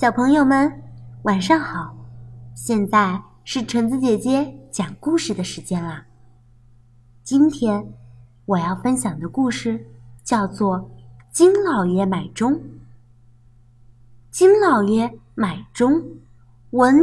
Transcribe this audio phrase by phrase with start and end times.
[0.00, 0.80] 小朋友们，
[1.22, 1.92] 晚上好！
[2.54, 6.06] 现在是橙子姐姐讲故事的时间啦。
[7.24, 7.84] 今天
[8.44, 9.88] 我要分享的故事
[10.22, 10.78] 叫做
[11.32, 12.52] 《金老爷买钟》。
[14.30, 16.00] 金老爷买钟，
[16.70, 16.94] 文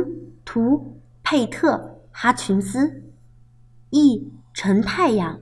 [0.46, 3.12] 图佩特哈群斯，
[3.90, 5.38] 译陈太阳，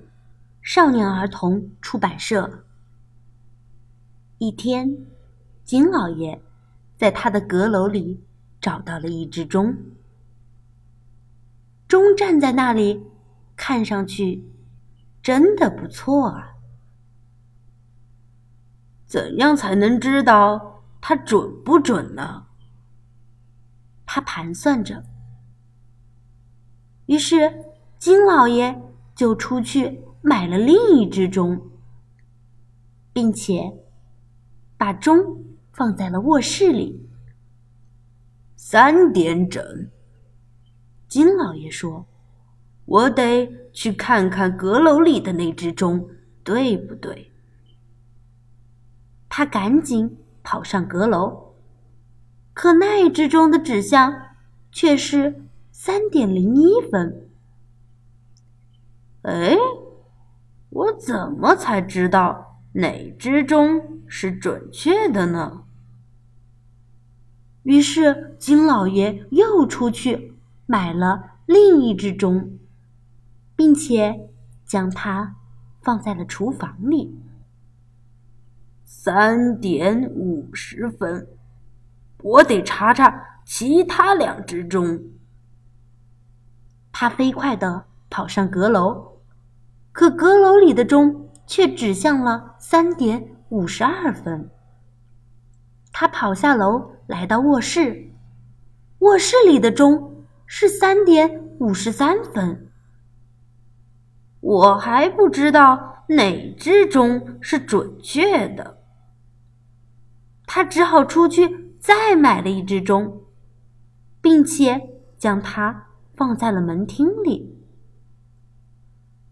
[0.64, 2.66] 少年儿童出版社。
[4.40, 5.06] 一天，
[5.64, 6.42] 金老爷。
[7.04, 8.24] 在他的阁楼里
[8.62, 9.76] 找到了一只钟，
[11.86, 13.04] 钟站在那里，
[13.58, 14.50] 看上去
[15.22, 16.54] 真的不错啊。
[19.06, 22.46] 怎样才能知道它准不准呢？
[24.06, 25.04] 他盘算着。
[27.08, 27.66] 于是
[28.00, 28.82] 金老爷
[29.14, 31.70] 就出去买了另一只钟，
[33.12, 33.78] 并且
[34.78, 35.44] 把钟。
[35.74, 37.10] 放在了卧室里。
[38.56, 39.90] 三点整，
[41.08, 42.06] 金老爷说
[42.86, 46.10] ：“我得去看看阁楼里的那只钟，
[46.44, 47.32] 对不对？”
[49.28, 51.56] 他赶紧跑上阁楼，
[52.54, 54.14] 可那只钟的指向
[54.72, 57.30] 却是三点零一分。
[59.24, 59.56] 哎，
[60.70, 65.66] 我怎么才知道哪只钟是准确的呢？
[67.64, 70.34] 于是，金老爷又出去
[70.66, 72.60] 买了另一只钟，
[73.56, 74.30] 并且
[74.66, 75.36] 将它
[75.82, 77.18] 放在了厨房里。
[78.84, 81.28] 三点五十分，
[82.22, 85.02] 我得查查其他两只钟。
[86.92, 89.20] 他飞快地跑上阁楼，
[89.92, 94.50] 可阁楼里的钟却指向了三点五十二分。
[95.94, 96.92] 他跑下楼。
[97.06, 98.14] 来到卧室，
[99.00, 102.72] 卧室里的钟是三点五十三分。
[104.40, 108.78] 我还不知道哪只钟是准确的。
[110.46, 113.26] 他只好出去再买了一只钟，
[114.22, 114.82] 并且
[115.18, 117.62] 将它放在了门厅里。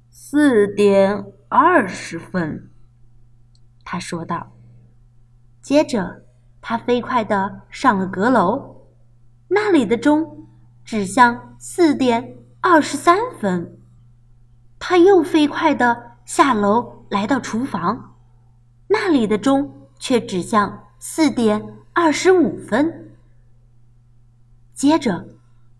[0.10, 2.70] 四点二十分，
[3.86, 4.52] 他说道。
[5.62, 6.26] 接着。
[6.62, 8.86] 他飞快地上了阁楼，
[9.48, 10.48] 那里的钟
[10.86, 13.80] 指向四点二十三分。
[14.80, 18.16] 他又飞快地下楼，来到厨房，
[18.88, 23.12] 那里的钟却指向四点二十五分。
[24.74, 25.28] 接着，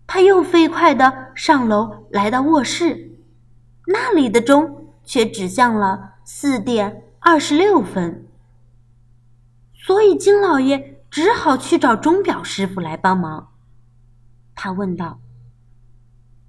[0.06, 3.18] 他又飞快地上楼，来到卧室，
[3.86, 8.26] 那里的钟却指向了四点二十六分。
[9.84, 13.48] 所以，金老爷只好去找钟表师傅来帮忙。
[14.54, 15.18] 他问道：“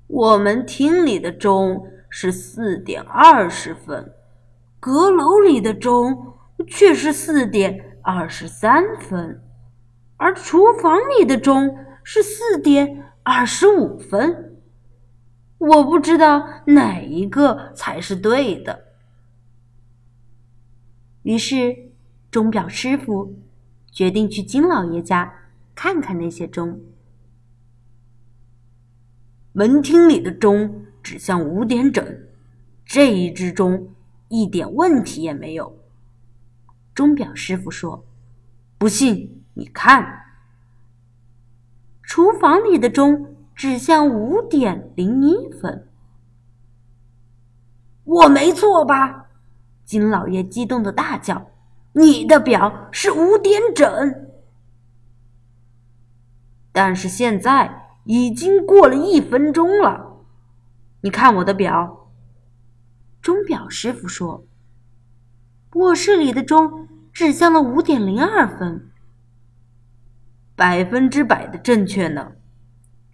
[0.06, 4.14] 我们厅里的钟是四点二十分，
[4.80, 6.36] 阁楼里的钟
[6.68, 9.42] 却是四点二十三分，
[10.18, 14.60] 而厨房里的钟是四点二十五分。
[15.58, 18.94] 我不知道哪一个才是对的。”
[21.24, 21.93] 于是。
[22.34, 23.36] 钟表师傅
[23.92, 25.32] 决定去金老爷家
[25.76, 26.82] 看看那些钟。
[29.52, 32.04] 门厅里的钟指向五点整，
[32.84, 33.94] 这一只钟
[34.30, 35.78] 一点问题也没有。
[36.96, 38.04] 钟表师傅说
[38.80, 40.24] ：“不信，你看。”
[42.02, 45.88] 厨房里的钟指向五点零一分。
[48.06, 49.28] 我没错吧？
[49.86, 51.52] 金老爷激动的大叫。
[51.94, 54.30] 你的表是五点整，
[56.72, 60.18] 但是现在已经过了一分钟了。
[61.02, 62.10] 你看我的表。
[63.22, 64.44] 钟表师傅说
[65.76, 68.90] ：“卧室里的钟指向了五点零二分，
[70.56, 72.34] 百分之百的正确呢。”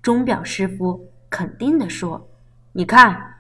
[0.02, 2.28] 钟表师傅肯定的说
[2.74, 3.36] ：“你看，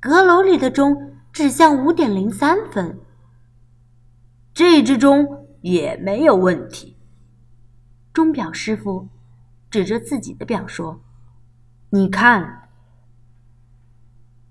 [0.00, 2.98] 阁楼里的钟指向五点零三分。”
[4.54, 6.96] 这只钟也没有问题。
[8.12, 9.08] 钟表师傅
[9.68, 11.00] 指着自己的表说
[11.90, 12.68] ：“你看，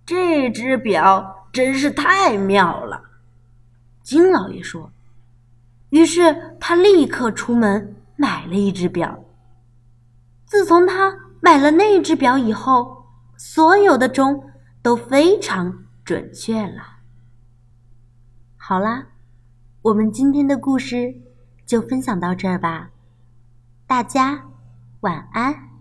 [0.05, 3.01] 这只表真是太妙了。”
[4.03, 4.91] 金老爷说。
[5.91, 9.23] 于是他立刻出门买了一只表。
[10.45, 13.05] 自从他买了那只表以后，
[13.37, 14.51] 所有的钟
[14.81, 16.97] 都非常准确了。
[18.57, 19.12] 好啦。
[19.83, 21.13] 我们今天的故事
[21.65, 22.91] 就分享到这儿吧，
[23.85, 24.41] 大家
[25.01, 25.72] 晚安。